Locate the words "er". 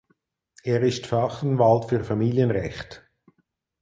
0.63-0.81